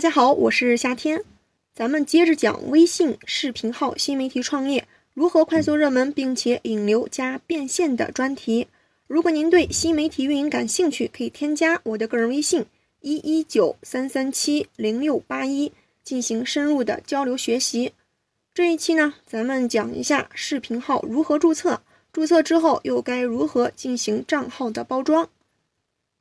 [0.00, 1.22] 大家好，我是夏天，
[1.74, 8.66] 咱们接着讲微信视频号新媒体创业如何快速热门，并且引流加变现的专题。
[9.06, 12.64] 如果您对新媒体运营感兴趣，可以添加我的个人微信
[13.02, 15.70] 一一九三三七零六八一
[16.02, 17.92] 进行深入的交流学习。
[18.54, 25.28] 这一期呢，咱们讲一下视频号如何注册，注册之后又该如何进行账号的包装。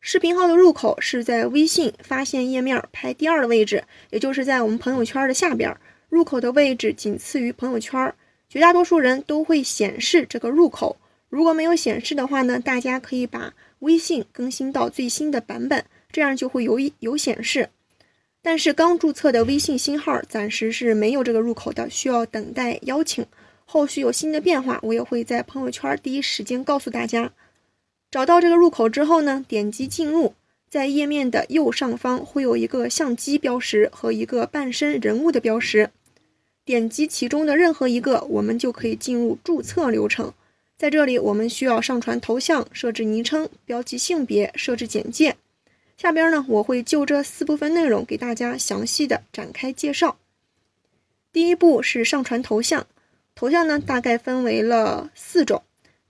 [0.02, 5.76] 视频号的入口是在微信发现页面排第二的位置，也就是在我们朋友圈的下边，
[6.08, 8.14] 入口的位置仅次于朋友圈。
[8.48, 10.98] 绝大多数人都会显示这个入口，
[11.30, 17.70] 如果没有显示的话呢，大家可以把微信更新到最新的版本，这样就会有有显示。
[18.42, 23.26] 但是刚注册的微信新号暂时是没有这个入口的，需要等待邀请。
[23.66, 27.32] 后续有新的变化，我也会在朋友圈第一时间告诉大家。
[28.12, 30.34] 找到这个入口之后呢，点击进入，
[30.68, 35.92] 在页面的右上方会有一个相机标识和一个半身人物的标识，
[36.66, 40.34] 点击其中的任何一个，我们就可以进入注册流程。
[40.76, 45.36] 在这里，我们需要上传头像、设置昵称、标记性别、设置简介。
[45.96, 50.18] 下边呢，我会就这四部分内容给大家详细的展开介绍。
[51.32, 52.88] 第一步是上传头像，
[53.36, 55.62] 头像呢大概分为了四种，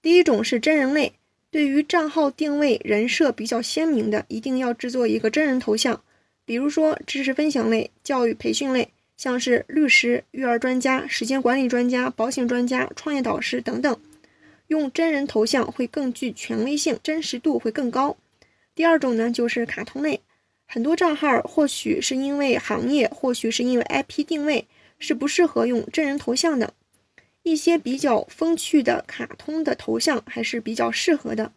[0.02, 1.14] 第一种是真人类。
[1.52, 6.00] 对于账号定位人设比较鲜明的，一定要制作一个真人头像，
[6.46, 14.00] 比如说知识分享类、教育培训类，像是律师、育儿专家、时间管理专家、保险专家、创业导师等等，
[14.68, 18.16] 用真人头像会更具权威性，真实度会更高。
[18.76, 20.22] 第二种呢，就是卡通类，
[20.68, 24.68] 很多账号或许是因为行业，或许是因为 IP 定位，
[25.00, 26.74] 是不适合用真人头像的。
[27.50, 31.52] 一些比较风趣的卡通的头像还是比较适合的，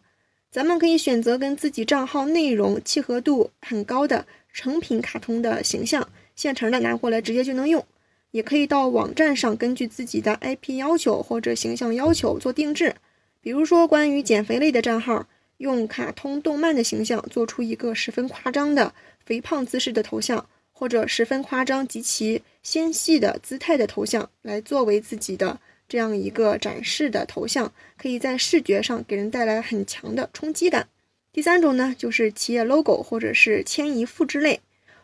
[0.51, 7.85] 咱们可以选择跟自己账号内容契合度很高的成品卡通的形象，现成的拿过来直接就能用。
[8.31, 12.95] 也可以到网站上根据自己的 IP 要求或者形象要求做定制，
[13.41, 15.27] 比如说关于减肥类的账号，
[15.57, 18.91] 用卡通动漫的形象做出一个十分夸张的
[19.23, 25.59] 肥胖姿势的头像，或者十分夸张极其纤细的姿态的头像来作为自己的。
[25.87, 30.87] 这样一个展示的头像，可以在视觉上给人带来很强的冲击感。
[31.31, 34.59] 第三种呢，就是企业 logo 或者是迁移复制类。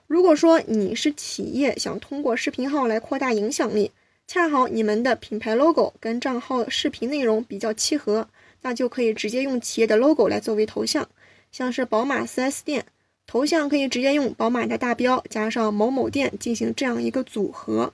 [0.08, 3.92] 如果说你是企业，想通过视频号来扩大影响力，
[4.28, 8.28] 恰好你们的品牌 logo 跟账号视频内容比较契合，
[8.62, 11.08] 那就可以直接用企业的 logo 来作为头像。
[11.52, 12.86] 像是宝马 4S 店，
[13.26, 17.94] 头像可以直接用宝马的大标加上某某店进行这样一个组合。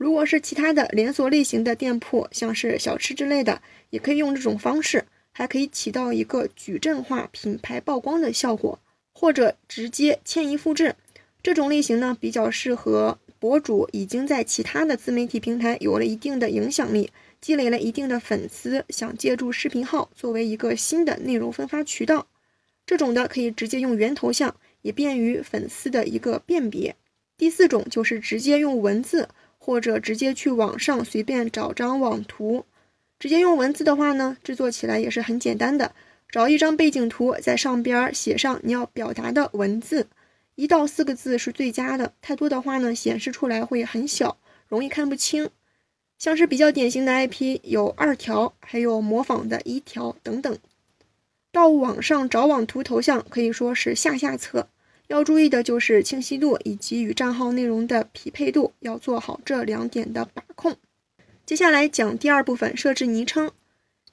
[0.00, 8.78] 如果是其他的连锁类型的店铺，像是小吃之类的，也可以用这种方式，还可以起到一个矩阵化品牌曝光的效果，
[9.12, 10.96] 或者直接迁移复制。
[11.42, 17.10] 这种类型呢，比较适合博主已经在其他的自媒体平台有了一定的影响力，
[17.42, 22.26] 积累了一定的粉丝，想借助视频号作为一个新的内容分发渠道。
[22.86, 26.96] 这种的可以直接用原头像，也便于粉丝的一个辨别。
[27.36, 29.28] 第四种就是直接用文字。
[29.62, 32.64] 或者直接去网上随便找张网图，
[33.18, 35.92] 直接用文字的话呢，制作起来也是很简单的。
[36.30, 40.06] 找一张背景图，在上边写上你要表达的文字，
[40.54, 42.14] 一到四个字是最佳的。
[42.22, 45.50] 太多的话呢，显示出来会很小，容易看不清。
[46.18, 50.58] 像是比较典型的 IP 有二条，还有模仿的一条等等。
[51.52, 54.68] 到网上找网图头像可以说是下下策。
[55.10, 60.76] 要注意的就是清晰度以及与账号内容的匹配度，要做好这两点的把控。
[61.44, 63.50] 接下来讲第二部分，设置昵称。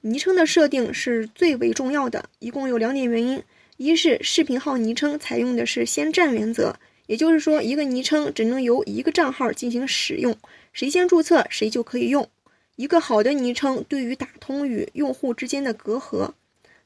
[0.00, 3.40] 昵称的设定是最为重要的，一共有两点原因：
[3.76, 6.74] 一是视频号昵称采用的是先占原则，
[7.06, 10.36] 也就是说一个昵称只能由一个账号进行使用，
[10.72, 12.28] 谁先注册谁就可以用。
[12.74, 16.32] 一个好的昵称对于打通与用户之间的隔阂。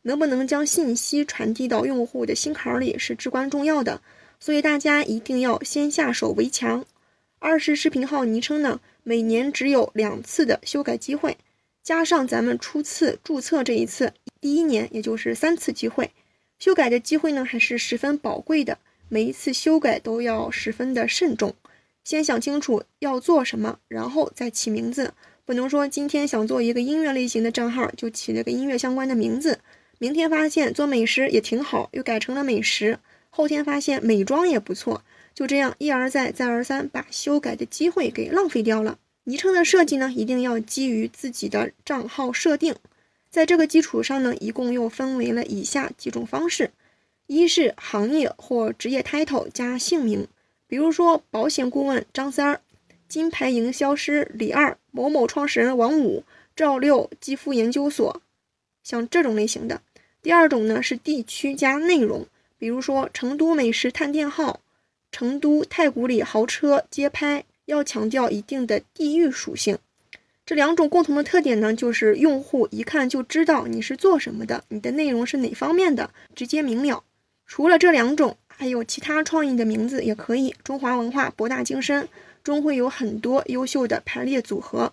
[0.03, 4.01] 能不能将信息传递到用户的心坎里是至关重要的，
[4.41, 6.85] 所以大家一定要先下手为强。
[7.39, 11.37] 二是视频号昵称呢，每年只有两次的修改机会，
[11.83, 16.11] 加上咱们初次注册这一次，第一年也就是三次机会，
[16.59, 18.79] 修改的机会呢还是十分宝贵的。
[19.09, 21.55] 每一次修改都要十分的慎重，
[22.03, 25.13] 先想清楚要做什么，然后再起名字，
[25.45, 29.59] 不能说今天想做一个音乐类型的账号，就起了个音乐相关的名字。
[30.03, 32.99] 明天发现做美食也挺好，又改成了美食。
[33.31, 38.99] 后天发现美妆也不错，就这样一而再再而三，把修改的机会给浪费掉了。
[39.23, 42.75] 昵称的设计呢，一定要基于自己的账号设定，
[43.31, 46.73] 在这个基础上呢，一共又分为了以下几种方式：
[47.29, 50.27] 一是行业或职业 title 加姓名，
[50.67, 52.61] 比如说保险顾问张三儿、
[53.07, 56.25] 金牌营销师李二、某某创始人王五、
[56.57, 58.21] 赵六、肌肤研究所，
[58.83, 59.81] 像这种类型的。
[60.23, 62.27] 第二种呢是地区加内容，
[62.57, 64.61] 比如说成都美食探店号、
[65.11, 69.77] 成都太古里豪车街拍，要强调一定的地域属性。
[70.47, 77.03] 这两种共同的特点呢，就是用户一看就知道你是做什么的，你的内容是哪方面的，直接明了。
[77.47, 80.55] 除了这两种，还有其他创意的名字也可以。
[80.65, 82.09] 中华文化博大精深，
[82.43, 84.93] 终会有很多优秀的排列组合。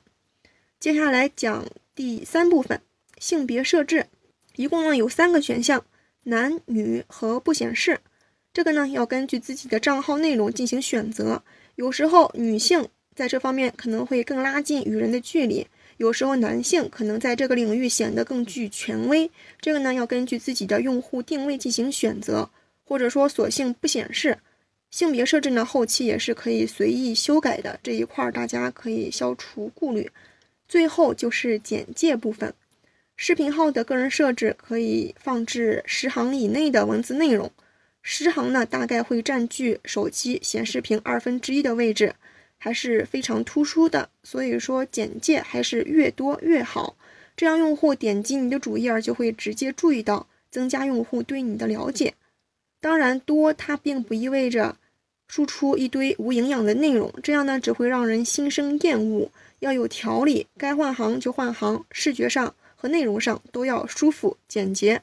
[0.79, 1.65] 接下来讲
[1.95, 2.81] 第三部分，
[3.19, 4.07] 性别设置。
[4.59, 5.85] 一共呢有三个选项，
[6.23, 7.97] 男女和不显示。
[8.51, 11.41] 这个呢要根据自己的账号内容进行选择。
[11.75, 12.85] 有时候女性
[13.15, 15.65] 在这方面可能会更拉近与人的距离，
[15.95, 19.31] 有时候男性可能在这个领域显得更具权威。
[19.61, 22.49] 这个呢要根据自己的用户定位进行选择，
[22.83, 24.37] 或者说索性不显示。
[24.91, 30.11] 性别设置呢后期也是可以随意修改的，这一块大家可以消除顾虑。
[30.67, 32.53] 最后就是简介部分。
[33.21, 37.51] 视频号的个人设置可以放置十行以内的文字内容，
[38.01, 42.15] 十行呢大概会占据手机显示屏二分之一的位置，
[42.57, 44.09] 还是非常突出的。
[44.23, 46.95] 所以说简介还是越多越好，
[47.35, 52.13] 这样用户点击你的主页就会直接注意到，增加用户对你的了解。
[52.79, 54.77] 当然多它并不意味着
[55.27, 59.29] 输出一堆无营养的内容，这样呢只会让人心生厌恶。
[59.59, 62.55] 要有条理，该换行就换行，视觉上。
[62.81, 65.01] 和内容上都要舒服简洁。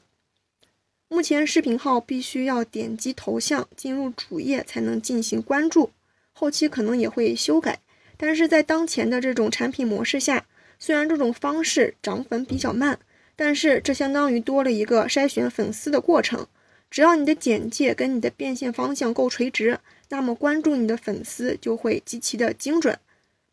[1.07, 5.91] 目前视频号必须要点击头像进入主页才能进行关注，
[6.33, 7.79] 后期可能也会修改。
[8.17, 10.43] 但是在当前的这种产品模式下，
[10.79, 12.97] 虽然这种方式涨粉比较慢，
[13.35, 16.47] 但是这相当于多了一个筛选粉丝的过程。
[16.89, 22.97] 只要你的简介跟你的变现方向够垂直，那么关注你的粉丝就会极其的精准。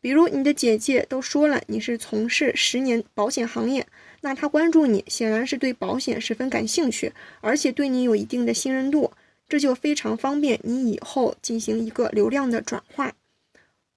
[0.01, 3.85] 比如你的简介都说了你是从事十年保险行业。
[4.25, 9.11] 那他关注你，显然是对保险十分感兴趣，而且对你有一定的信任度，
[9.47, 13.13] 这就非常方便你以后进行一个流量的转化。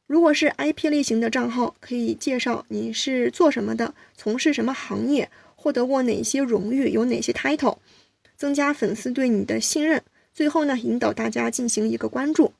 [0.06, 7.78] 如果是 IP 类型的账号，可以介绍你是做什么的，从事什么行业，获得过哪些荣誉，有哪些 title，
[8.36, 10.02] 增加粉丝对你的信任。
[10.34, 12.52] 最后呢，引导大家进行一个关注。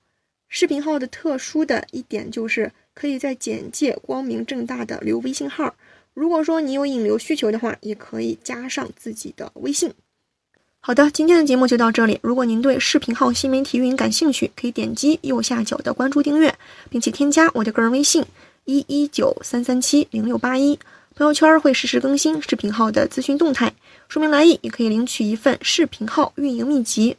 [0.49, 5.77] 视频号的特殊的一点就是可以在简介光明正大的留微信号。
[6.19, 9.93] 如果说你有引流需求的话，也可以加上自己的微信。
[10.81, 12.19] 好的，今天的节目就到这里。
[12.23, 16.53] 如果您对视频号新媒体运营感兴趣，可以点击右下角的关注订阅，
[16.91, 18.25] 并且添加我的个人微信
[18.65, 20.77] 一一九三三七零六八一，
[21.15, 23.73] 朋友圈会实时更新视频号的资讯动态。
[24.09, 27.17] 说明来意，也可以领取一份视频号运营秘籍。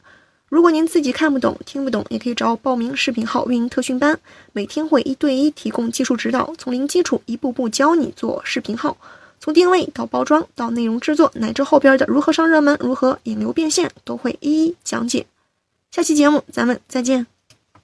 [0.50, 4.20] 如果您自己看不懂、听不懂，也可以找我报名视频号运营特训班，
[4.52, 8.98] 每天会一对一提供技术指导，从零基础一步步教你做视频号，
[9.40, 15.28] 从定位到包装到内容制作，乃至后边的如何上热门、如何引流变现，都会一一讲解。
[15.92, 17.28] 下期节目咱们再见。